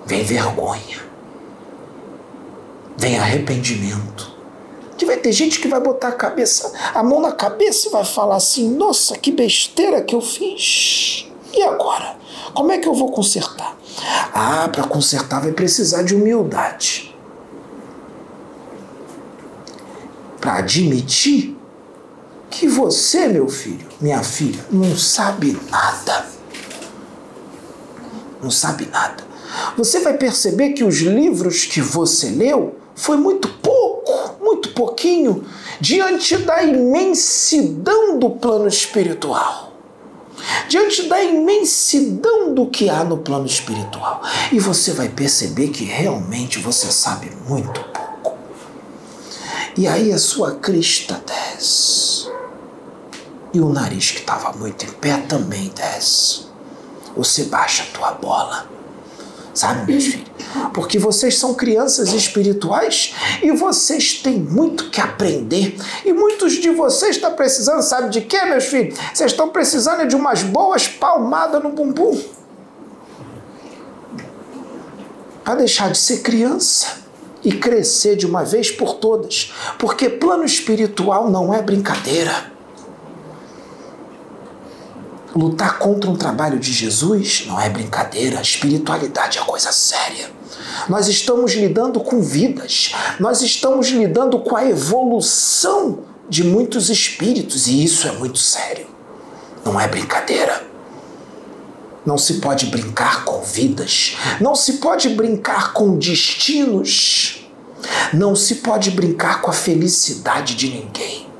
Vem 0.05 0.24
vergonha. 0.24 1.01
Vem 2.98 3.19
arrependimento 3.19 4.40
que 5.01 5.05
vai 5.08 5.17
ter 5.17 5.31
gente 5.31 5.60
que 5.60 5.67
vai 5.67 5.79
botar 5.79 6.10
a 6.10 6.12
cabeça, 6.12 6.72
a 6.93 7.01
mão 7.01 7.20
na 7.20 7.31
cabeça 7.31 7.88
e 7.88 7.91
vai 7.91 8.05
falar 8.05 8.36
assim: 8.36 8.70
"Nossa, 8.70 9.17
que 9.17 9.31
besteira 9.31 10.00
que 10.03 10.13
eu 10.13 10.22
fiz". 10.22 11.25
E 11.51 11.63
agora? 11.63 12.15
Como 12.53 12.72
é 12.72 12.77
que 12.77 12.88
eu 12.88 12.93
vou 12.93 13.12
consertar? 13.12 13.75
Ah, 14.31 14.70
para 14.72 14.84
consertar 14.84 15.41
vai 15.41 15.53
precisar 15.53 16.03
de 16.03 16.13
humildade. 16.13 17.15
Para 20.39 20.58
admitir 20.58 21.58
que 22.51 22.67
você, 22.67 23.27
meu 23.27 23.50
filho, 23.50 23.88
minha 24.00 24.22
filha, 24.22 24.63
não 24.70 24.96
sabe 24.96 25.60
nada. 25.72 26.27
não 28.39 28.51
sabe 28.51 28.86
nada. 28.86 29.24
Você 29.75 30.00
vai 30.01 30.15
perceber 30.15 30.74
que 30.74 30.84
os 30.84 31.00
livros 31.00 31.65
que 31.65 31.81
você 31.81 32.29
leu 32.29 32.75
foi 32.96 33.17
muito 33.17 33.48
pouco, 33.48 33.80
pouquinho, 34.71 35.45
diante 35.79 36.37
da 36.37 36.63
imensidão 36.63 38.19
do 38.19 38.29
plano 38.29 38.67
espiritual. 38.67 39.71
Diante 40.67 41.03
da 41.03 41.21
imensidão 41.23 42.53
do 42.53 42.67
que 42.67 42.89
há 42.89 43.03
no 43.03 43.17
plano 43.17 43.45
espiritual. 43.45 44.21
E 44.51 44.59
você 44.59 44.91
vai 44.91 45.09
perceber 45.09 45.69
que 45.69 45.83
realmente 45.83 46.59
você 46.59 46.91
sabe 46.91 47.31
muito 47.47 47.79
pouco. 47.79 48.37
E 49.77 49.87
aí 49.87 50.11
a 50.11 50.17
sua 50.17 50.55
crista 50.55 51.21
desce. 51.25 52.29
E 53.53 53.59
o 53.59 53.69
nariz 53.69 54.11
que 54.11 54.19
estava 54.19 54.51
muito 54.53 54.85
em 54.85 54.91
pé 54.91 55.17
também 55.17 55.71
desce. 55.75 56.45
Você 57.15 57.43
baixa 57.43 57.83
a 57.83 57.97
tua 57.97 58.11
bola. 58.13 58.67
Sabe, 59.53 59.91
meus 59.91 60.05
filhos? 60.05 60.31
Porque 60.74 60.98
vocês 60.98 61.38
são 61.38 61.53
crianças 61.53 62.13
espirituais 62.13 63.13
e 63.41 63.51
vocês 63.51 64.13
têm 64.13 64.39
muito 64.39 64.89
que 64.89 65.01
aprender. 65.01 65.77
E 66.05 66.13
muitos 66.13 66.53
de 66.53 66.70
vocês 66.70 67.17
estão 67.17 67.34
precisando, 67.34 67.81
sabe 67.81 68.10
de 68.10 68.22
quê, 68.22 68.43
meus 68.46 68.65
filhos? 68.65 68.98
Vocês 69.13 69.31
estão 69.31 69.50
precisando 69.50 70.08
de 70.08 70.15
umas 70.15 70.43
boas 70.43 70.88
palmadas 70.88 71.62
no 71.62 71.70
bumbum. 71.70 72.20
Para 75.43 75.55
deixar 75.55 75.91
de 75.91 75.98
ser 75.98 76.22
criança 76.22 77.01
e 77.43 77.51
crescer 77.51 78.15
de 78.15 78.25
uma 78.25 78.43
vez 78.43 78.72
por 78.72 78.96
todas. 78.96 79.51
Porque 79.77 80.10
plano 80.10 80.46
espiritual 80.46 81.29
não 81.29 81.53
é 81.53 81.62
brincadeira. 81.62 82.51
Lutar 85.33 85.79
contra 85.79 86.09
um 86.09 86.15
trabalho 86.15 86.59
de 86.59 86.73
Jesus 86.73 87.45
não 87.47 87.59
é 87.59 87.69
brincadeira, 87.69 88.39
a 88.39 88.41
espiritualidade 88.41 89.38
é 89.38 89.41
coisa 89.41 89.71
séria. 89.71 90.29
Nós 90.89 91.07
estamos 91.07 91.53
lidando 91.53 92.01
com 92.01 92.21
vidas, 92.21 92.91
nós 93.19 93.41
estamos 93.41 93.88
lidando 93.88 94.39
com 94.39 94.57
a 94.57 94.65
evolução 94.65 96.00
de 96.27 96.43
muitos 96.43 96.89
espíritos 96.89 97.67
e 97.67 97.83
isso 97.83 98.07
é 98.07 98.11
muito 98.11 98.39
sério. 98.39 98.88
Não 99.63 99.79
é 99.79 99.88
brincadeira. 99.88 100.63
Não 102.05 102.17
se 102.17 102.35
pode 102.35 102.65
brincar 102.65 103.23
com 103.23 103.41
vidas, 103.41 104.17
não 104.39 104.55
se 104.55 104.73
pode 104.73 105.09
brincar 105.09 105.71
com 105.71 105.97
destinos, 105.97 107.47
não 108.11 108.35
se 108.35 108.55
pode 108.55 108.91
brincar 108.91 109.39
com 109.41 109.51
a 109.51 109.53
felicidade 109.53 110.55
de 110.55 110.67
ninguém. 110.69 111.30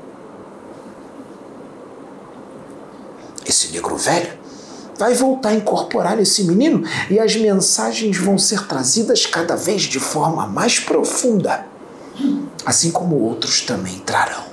Esse 3.52 3.68
negro 3.68 3.96
velho 3.96 4.40
vai 4.98 5.14
voltar 5.14 5.50
a 5.50 5.54
incorporar 5.54 6.18
esse 6.20 6.44
menino 6.44 6.84
e 7.10 7.18
as 7.18 7.36
mensagens 7.36 8.16
vão 8.16 8.38
ser 8.38 8.66
trazidas 8.66 9.26
cada 9.26 9.56
vez 9.56 9.82
de 9.82 10.00
forma 10.00 10.46
mais 10.46 10.78
profunda, 10.80 11.66
assim 12.64 12.90
como 12.90 13.16
outros 13.16 13.60
também 13.60 13.98
trarão. 14.00 14.44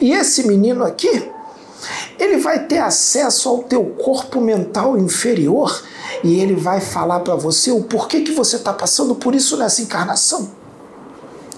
E 0.00 0.12
esse 0.12 0.46
menino 0.46 0.84
aqui, 0.84 1.30
ele 2.18 2.38
vai 2.38 2.66
ter 2.66 2.78
acesso 2.78 3.48
ao 3.48 3.64
teu 3.64 3.84
corpo 3.84 4.40
mental 4.40 4.96
inferior 4.96 5.82
e 6.22 6.40
ele 6.40 6.54
vai 6.54 6.80
falar 6.80 7.20
para 7.20 7.34
você 7.34 7.70
o 7.70 7.82
porquê 7.82 8.20
que 8.20 8.32
você 8.32 8.56
está 8.56 8.72
passando 8.72 9.14
por 9.14 9.34
isso 9.34 9.56
nessa 9.56 9.82
encarnação. 9.82 10.50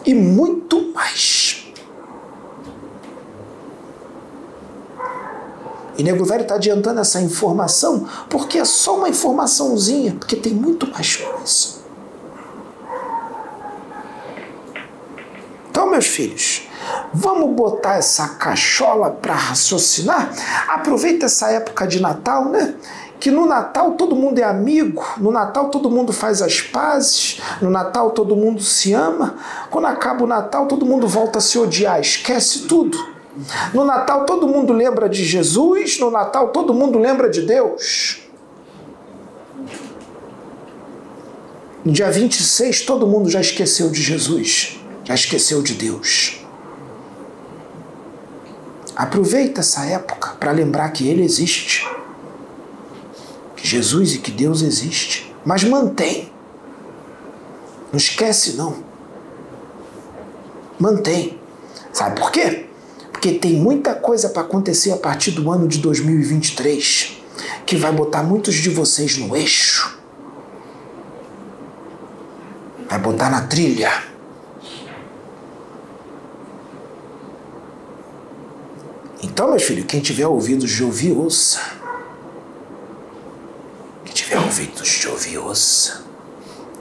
E 0.05 0.15
muito 0.15 0.93
mais. 0.95 1.60
E 6.01 6.03
Nego 6.03 6.25
Velho 6.25 6.41
está 6.41 6.55
adiantando 6.55 6.99
essa 6.99 7.21
informação 7.21 8.09
porque 8.31 8.57
é 8.57 8.65
só 8.65 8.97
uma 8.97 9.11
informaçãozinha, 9.11 10.17
porque 10.19 10.35
tem 10.35 10.51
muito 10.51 10.91
mais 10.91 11.17
coisa. 11.17 11.81
Então, 15.71 15.91
meus 15.91 16.07
filhos, 16.07 16.67
vamos 17.13 17.55
botar 17.55 17.97
essa 17.97 18.29
cachola 18.29 19.11
para 19.11 19.35
raciocinar? 19.35 20.33
Aproveita 20.69 21.27
essa 21.27 21.51
época 21.51 21.87
de 21.87 22.01
Natal, 22.01 22.47
né? 22.47 22.77
que 23.21 23.31
no 23.31 23.45
Natal 23.45 23.93
todo 23.93 24.17
mundo 24.17 24.39
é 24.39 24.45
amigo, 24.45 25.05
no 25.19 25.31
Natal 25.31 25.69
todo 25.69 25.91
mundo 25.91 26.15
faz 26.15 26.41
as 26.41 26.63
pazes, 26.63 27.39
no 27.61 27.69
Natal 27.69 28.13
todo 28.13 28.35
mundo 28.35 28.63
se 28.63 28.95
ama, 28.95 29.35
quando 29.71 29.85
acaba 29.85 30.25
o 30.25 30.27
Natal 30.27 30.67
todo 30.67 30.87
mundo 30.87 31.07
volta 31.07 31.37
a 31.37 31.43
se 31.43 31.59
odiar, 31.59 32.01
esquece 32.01 32.61
tudo. 32.61 33.20
No 33.73 33.85
Natal 33.85 34.25
todo 34.25 34.47
mundo 34.47 34.73
lembra 34.73 35.09
de 35.09 35.25
Jesus, 35.25 35.99
no 35.99 36.11
Natal 36.11 36.49
todo 36.49 36.75
mundo 36.75 36.99
lembra 36.99 37.31
de 37.31 37.43
Deus. 37.43 38.21
No 41.85 41.93
dia 41.93 42.11
26 42.11 42.83
todo 42.83 43.07
mundo 43.07 43.31
já 43.31 43.41
esqueceu 43.41 43.91
de 43.91 44.03
Jesus, 44.03 44.79
já 45.05 45.15
esqueceu 45.15 45.63
de 45.63 45.75
Deus. 45.75 46.45
Aproveita 48.95 49.61
essa 49.61 49.87
época 49.87 50.37
para 50.39 50.51
lembrar 50.51 50.91
que 50.91 51.09
Ele 51.09 51.25
existe, 51.25 51.89
que 53.57 53.67
Jesus 53.67 54.15
e 54.15 54.19
que 54.19 54.31
Deus 54.31 54.61
existe, 54.61 55.35
mas 55.45 55.65
mantém. 55.65 56.31
Não 57.91 57.97
esquece 57.97 58.57
não. 58.57 58.85
Mantém. 60.79 61.39
Sabe 61.93 62.21
por 62.21 62.31
quê? 62.31 62.70
Porque 63.21 63.35
tem 63.35 63.53
muita 63.53 63.95
coisa 63.95 64.31
para 64.31 64.41
acontecer 64.41 64.93
a 64.93 64.97
partir 64.97 65.33
do 65.33 65.51
ano 65.51 65.69
de 65.69 65.77
2023 65.77 67.19
que 67.67 67.77
vai 67.77 67.93
botar 67.93 68.23
muitos 68.23 68.55
de 68.55 68.71
vocês 68.71 69.19
no 69.19 69.37
eixo. 69.37 69.99
Vai 72.89 72.99
botar 72.99 73.29
na 73.29 73.43
trilha. 73.43 73.93
Então, 79.23 79.51
meus 79.51 79.65
filhos, 79.65 79.85
quem 79.85 80.01
tiver 80.01 80.27
ouvidos 80.27 80.71
de 80.71 80.83
ouvir, 80.83 81.13
ouça. 81.13 81.61
Quem 84.07 84.15
tiver 84.15 84.39
ouvidos 84.39 84.89
de 84.89 85.09
ouvir, 85.09 85.37
ouça. 85.37 86.07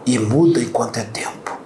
E 0.06 0.18
muda 0.18 0.62
enquanto 0.62 1.00
é 1.00 1.04
tempo. 1.04 1.58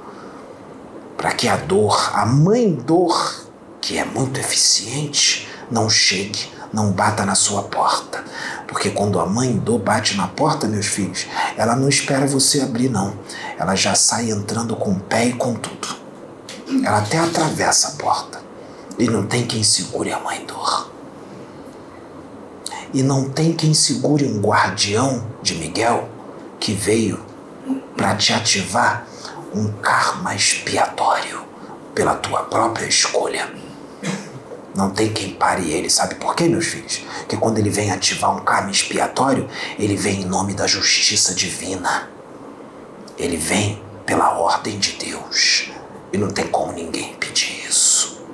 Para 1.16 1.32
que 1.32 1.48
a 1.48 1.58
dor, 1.58 2.10
a 2.16 2.26
mãe 2.26 2.74
dor, 2.74 3.43
que 3.84 3.98
é 3.98 4.06
muito 4.06 4.40
eficiente, 4.40 5.46
não 5.70 5.90
chegue, 5.90 6.50
não 6.72 6.94
bata 6.94 7.26
na 7.26 7.36
sua 7.36 7.64
porta. 7.64 8.24
Porque 8.66 8.90
quando 8.90 9.20
a 9.20 9.26
mãe 9.26 9.58
do 9.58 9.78
bate 9.78 10.16
na 10.16 10.26
porta, 10.26 10.70
meus 10.70 10.86
filhos, 10.86 11.28
ela 11.58 11.76
não 11.76 11.90
espera 11.90 12.26
você 12.26 12.62
abrir, 12.62 12.88
não. 12.88 13.14
Ela 13.60 13.76
já 13.76 13.94
sai 13.94 14.32
entrando 14.32 14.74
com 14.78 14.92
o 14.92 15.00
pé 15.02 15.26
e 15.26 15.34
com 15.34 15.54
tudo. 15.56 15.90
Ela 16.82 17.00
até 17.00 17.20
atravessa 17.20 17.90
a 17.90 17.92
porta. 18.02 18.42
E 18.98 19.06
não 19.06 19.28
tem 19.28 19.46
quem 19.46 19.64
segure 19.64 20.14
a 20.14 20.20
mãe 20.20 20.46
dor. 20.46 20.90
E 22.94 23.04
não 23.04 23.30
tem 23.30 23.52
quem 23.52 23.74
segure 23.74 24.26
um 24.26 24.40
guardião 24.40 25.28
de 25.42 25.56
Miguel 25.56 26.08
que 26.58 26.72
veio 26.72 27.22
para 27.98 28.16
te 28.16 28.32
ativar 28.32 29.06
um 29.54 29.68
karma 29.74 30.34
expiatório 30.34 31.44
pela 31.94 32.16
tua 32.16 32.44
própria 32.44 32.86
escolha. 32.86 33.63
Não 34.76 34.90
tem 34.90 35.12
quem 35.14 35.34
pare 35.34 35.70
ele. 35.72 35.90
Sabe 35.90 36.16
por 36.16 36.36
quê, 36.36 36.48
meus 36.48 36.66
filhos? 36.66 37.02
Porque 37.20 37.38
quando 37.38 37.60
ele 37.60 37.70
vem 37.70 37.92
ativar 37.92 38.36
um 38.36 38.44
karma 38.44 38.72
expiatório, 38.72 39.48
ele 39.78 39.96
vem 39.96 40.22
em 40.22 40.26
nome 40.26 40.54
da 40.54 40.66
justiça 40.66 41.34
divina. 41.34 42.10
Ele 43.18 43.38
vem 43.38 43.82
pela 44.06 44.38
ordem 44.38 44.80
de 44.80 44.94
Deus. 44.94 45.70
E 46.12 46.18
não 46.18 46.30
tem 46.30 46.48
como 46.48 46.72
ninguém 46.72 47.12
impedir 47.12 47.68
isso. 47.68 48.26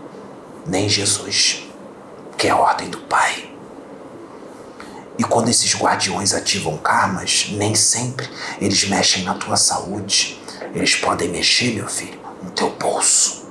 Nem 0.65 0.87
Jesus, 0.87 1.63
que 2.37 2.47
é 2.47 2.51
a 2.51 2.57
ordem 2.57 2.89
do 2.89 2.99
Pai. 2.99 3.49
E 5.17 5.23
quando 5.23 5.49
esses 5.49 5.75
guardiões 5.75 6.33
ativam 6.33 6.77
karmas, 6.77 7.47
nem 7.51 7.75
sempre 7.75 8.29
eles 8.61 8.87
mexem 8.87 9.23
na 9.23 9.33
tua 9.33 9.57
saúde. 9.57 10.39
Eles 10.73 10.95
podem 10.95 11.27
mexer, 11.27 11.73
meu 11.73 11.87
filho, 11.87 12.17
no 12.41 12.51
teu 12.51 12.69
bolso. 12.69 13.49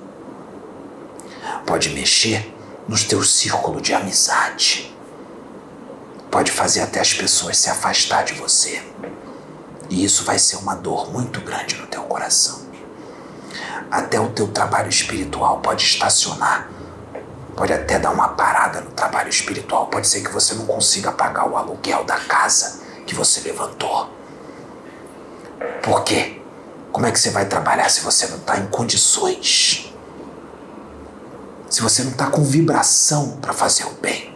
Pode 1.67 1.91
mexer 1.91 2.55
no 2.89 2.99
teu 2.99 3.23
círculo 3.23 3.83
de 3.83 3.93
amizade. 3.93 4.97
Pode 6.31 6.51
fazer 6.51 6.81
até 6.81 7.01
as 7.01 7.13
pessoas 7.13 7.59
se 7.59 7.69
afastar 7.69 8.25
de 8.25 8.33
você. 8.33 8.83
E 9.91 10.03
isso 10.05 10.25
vai 10.25 10.39
ser 10.39 10.57
uma 10.57 10.75
dor 10.75 11.13
muito 11.13 11.41
grande 11.43 11.77
no 11.77 11.87
teu 11.87 12.03
coração. 12.05 12.67
Até 13.91 14.19
o 14.19 14.31
teu 14.31 14.49
trabalho 14.49 14.89
espiritual 14.89 15.61
pode 15.61 15.85
estacionar. 15.85 16.71
Pode 17.55 17.73
até 17.73 17.99
dar 17.99 18.11
uma 18.11 18.29
parada 18.29 18.81
no 18.81 18.91
trabalho 18.93 19.29
espiritual. 19.29 19.89
Pode 19.89 20.07
ser 20.07 20.23
que 20.23 20.31
você 20.31 20.55
não 20.55 20.67
consiga 20.67 21.13
pagar 21.13 21.49
o 21.49 21.57
aluguel 21.57 22.05
da 22.05 22.17
casa 22.17 22.81
que 23.07 23.15
você 23.15 23.41
levantou. 23.41 24.11
Por 25.83 26.05
quê? 26.05 26.41
Como 26.93 27.07
é 27.07 27.13
que 27.13 27.19
você 27.19 27.31
vai 27.31 27.47
trabalhar 27.47 27.89
se 27.91 28.01
você 28.01 28.27
não 28.29 28.37
está 28.39 28.59
em 28.59 28.67
condições? 28.67 29.88
Se 31.71 31.83
você 31.83 32.03
não 32.03 32.13
está 32.13 32.27
com 32.27 32.43
vibração 32.43 33.39
para 33.41 33.53
fazer 33.53 33.85
o 33.85 33.93
bem. 34.01 34.35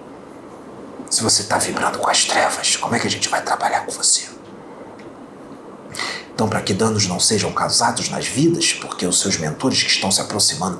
Se 1.10 1.22
você 1.22 1.42
está 1.42 1.58
vibrando 1.58 1.98
com 1.98 2.08
as 2.08 2.24
trevas, 2.24 2.76
como 2.76 2.94
é 2.94 2.98
que 2.98 3.06
a 3.06 3.10
gente 3.10 3.28
vai 3.28 3.42
trabalhar 3.42 3.84
com 3.86 3.92
você? 3.92 4.22
Então, 6.34 6.48
para 6.48 6.62
que 6.62 6.72
danos 6.72 7.06
não 7.06 7.20
sejam 7.20 7.52
causados 7.52 8.08
nas 8.08 8.26
vidas, 8.26 8.72
porque 8.72 9.06
os 9.06 9.20
seus 9.20 9.36
mentores 9.36 9.82
que 9.82 9.90
estão 9.90 10.10
se 10.10 10.20
aproximando 10.20 10.78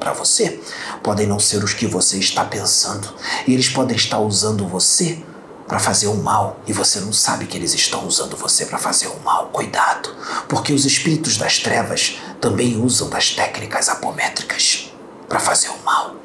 para 0.00 0.12
você 0.12 0.60
podem 1.02 1.26
não 1.26 1.38
ser 1.38 1.62
os 1.62 1.74
que 1.74 1.86
você 1.86 2.18
está 2.18 2.44
pensando, 2.44 3.14
e 3.46 3.52
eles 3.52 3.68
podem 3.68 3.96
estar 3.96 4.18
usando 4.18 4.66
você 4.66 5.22
para 5.68 5.78
fazer 5.78 6.08
o 6.08 6.14
mal 6.14 6.60
e 6.66 6.74
você 6.74 7.00
não 7.00 7.12
sabe 7.12 7.46
que 7.46 7.56
eles 7.56 7.72
estão 7.72 8.06
usando 8.06 8.36
você 8.36 8.66
para 8.66 8.78
fazer 8.78 9.08
o 9.08 9.20
mal. 9.20 9.46
Cuidado, 9.46 10.14
porque 10.48 10.72
os 10.72 10.84
espíritos 10.84 11.36
das 11.36 11.58
trevas 11.58 12.18
também 12.40 12.80
usam 12.80 13.08
das 13.08 13.30
técnicas 13.30 13.88
apométricas 13.88 14.83
para 15.28 15.40
fazer 15.40 15.68
o 15.68 15.78
mal, 15.84 16.16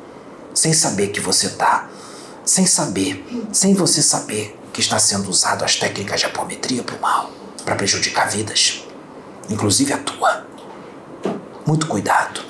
sem 0.54 0.74
saber 0.74 1.08
que 1.08 1.20
você 1.20 1.48
está, 1.48 1.90
sem 2.46 2.66
saber, 2.66 3.26
sem 3.52 3.74
você 3.74 4.02
saber 4.02 4.58
que 4.74 4.82
está 4.82 5.00
sendo 5.00 5.30
usado 5.30 5.64
as 5.64 5.76
técnicas 5.76 6.20
de 6.20 6.26
apometria 6.26 6.84
para 6.84 6.96
o 6.96 7.02
mal, 7.02 7.32
para 7.64 7.76
prejudicar 7.76 8.30
vidas, 8.30 8.84
inclusive 9.50 9.94
a 9.94 9.98
tua. 9.98 10.46
Muito 11.66 11.88
cuidado. 11.88 12.42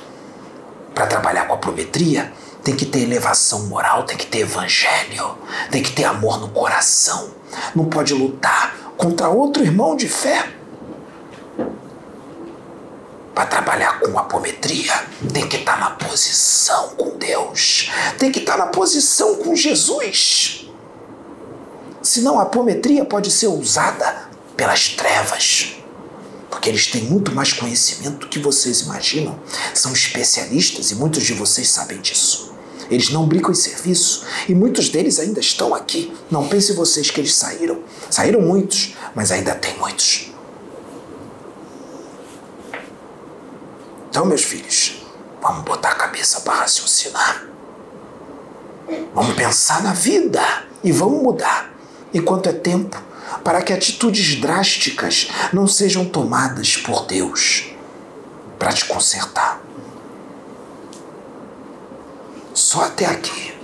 Para 0.94 1.08
trabalhar 1.08 1.46
com 1.46 1.54
a 1.54 1.56
apometria, 1.56 2.32
tem 2.64 2.76
que 2.76 2.86
ter 2.86 3.02
elevação 3.02 3.68
moral, 3.68 4.04
tem 4.04 4.18
que 4.18 4.26
ter 4.26 4.40
evangelho, 4.40 5.38
tem 5.72 5.82
que 5.82 5.92
ter 5.92 6.04
amor 6.04 6.40
no 6.40 6.50
coração. 6.50 7.32
Não 7.76 7.86
pode 7.86 8.14
lutar 8.14 8.76
contra 8.98 9.30
outro 9.30 9.64
irmão 9.64 9.96
de 9.96 10.08
fé. 10.08 10.59
Para 13.40 13.48
trabalhar 13.48 14.02
com 14.02 14.20
apometria, 14.20 14.92
tem 15.32 15.48
que 15.48 15.56
estar 15.56 15.80
na 15.80 15.92
posição 15.92 16.90
com 16.98 17.18
Deus, 17.18 17.90
tem 18.18 18.34
que 18.34 18.40
estar 18.40 18.58
na 18.58 18.66
posição 18.66 19.36
com 19.36 19.56
Jesus. 19.56 20.66
Senão 22.02 22.38
a 22.38 22.44
apometria 22.44 23.06
pode 23.06 23.32
ser 23.32 23.48
usada 23.48 24.30
pelas 24.58 24.90
trevas 24.90 25.78
porque 26.50 26.68
eles 26.68 26.88
têm 26.88 27.04
muito 27.04 27.34
mais 27.34 27.54
conhecimento 27.54 28.18
do 28.18 28.28
que 28.28 28.40
vocês 28.40 28.82
imaginam. 28.82 29.40
São 29.74 29.94
especialistas 29.94 30.92
e 30.92 30.96
muitos 30.96 31.24
de 31.24 31.34
vocês 31.34 31.70
sabem 31.70 32.02
disso. 32.02 32.54
Eles 32.92 33.10
não 33.10 33.26
brincam 33.26 33.52
em 33.52 33.56
serviço 33.56 34.26
e 34.50 34.54
muitos 34.54 34.90
deles 34.90 35.18
ainda 35.18 35.40
estão 35.40 35.74
aqui. 35.74 36.14
Não 36.30 36.46
pense 36.50 36.74
vocês 36.74 37.10
que 37.10 37.22
eles 37.22 37.34
saíram. 37.36 37.84
Saíram 38.10 38.42
muitos, 38.42 38.98
mas 39.16 39.32
ainda 39.32 39.56
tem 39.56 39.78
muitos. 39.78 40.29
Então, 44.10 44.26
meus 44.26 44.44
filhos, 44.44 45.04
vamos 45.42 45.64
botar 45.64 45.92
a 45.92 45.96
cabeça 45.96 46.42
para 46.42 46.62
raciocinar. 46.62 47.46
Vamos 49.14 49.36
pensar 49.36 49.84
na 49.84 49.94
vida 49.94 50.42
e 50.84 50.92
vamos 50.92 51.22
mudar 51.22 51.72
enquanto 52.12 52.50
é 52.50 52.54
tempo 52.54 53.00
para 53.44 53.62
que 53.62 53.72
atitudes 53.72 54.36
drásticas 54.36 55.30
não 55.54 55.68
sejam 55.68 56.06
tomadas 56.06 56.76
por 56.76 57.06
Deus 57.06 57.68
para 58.58 58.74
te 58.74 58.86
consertar. 58.86 59.62
Só 62.54 62.86
até 62.86 63.06
aqui. 63.06 63.59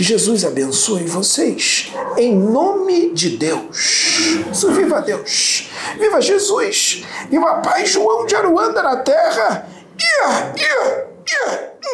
Que 0.00 0.04
Jesus 0.04 0.46
abençoe 0.46 1.04
vocês. 1.04 1.92
Em 2.16 2.34
nome 2.34 3.12
de 3.12 3.36
Deus. 3.36 4.48
Viva 4.74 5.02
Deus. 5.02 5.68
Viva 5.98 6.22
Jesus. 6.22 7.04
Viva 7.28 7.56
Pai 7.56 7.84
João 7.84 8.24
de 8.24 8.34
Aruanda 8.34 8.82
na 8.82 8.96
terra. 8.96 9.68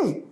Hum. 0.01 0.26